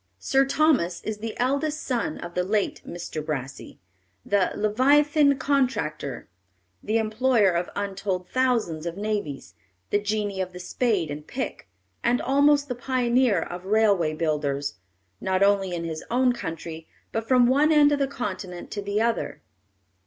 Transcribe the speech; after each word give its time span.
Sir 0.17 0.45
Thomas 0.45 0.99
is 1.03 1.19
the 1.19 1.39
eldest 1.39 1.83
son 1.83 2.17
of 2.17 2.33
the 2.33 2.43
late 2.43 2.81
Mr. 2.87 3.23
Brassey, 3.23 3.77
"the 4.25 4.51
leviathan 4.55 5.37
contractor, 5.37 6.27
the 6.81 6.97
employer 6.97 7.51
of 7.51 7.69
untold 7.75 8.27
thousands 8.27 8.87
of 8.87 8.97
navvies, 8.97 9.53
the 9.91 9.99
genie 9.99 10.41
of 10.41 10.53
the 10.53 10.59
spade 10.59 11.11
and 11.11 11.27
pick, 11.27 11.69
and 12.03 12.19
almost 12.19 12.67
the 12.67 12.73
pioneer 12.73 13.41
of 13.43 13.65
railway 13.65 14.15
builders, 14.15 14.73
not 15.21 15.43
only 15.43 15.71
in 15.71 15.83
his 15.83 16.03
own 16.09 16.33
country, 16.33 16.87
but 17.11 17.27
from 17.27 17.45
one 17.45 17.71
end 17.71 17.91
of 17.91 17.99
the 17.99 18.07
continent 18.07 18.71
to 18.71 18.81
the 18.81 18.99
other." 18.99 19.43